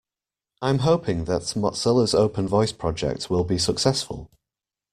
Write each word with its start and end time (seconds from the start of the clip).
I'm 0.63 0.79
hoping 0.79 1.25
that 1.25 1.43
Mozilla's 1.55 2.15
Open 2.15 2.47
Voice 2.47 2.71
project 2.71 3.29
will 3.29 3.43
be 3.43 3.59
successful. 3.59 4.31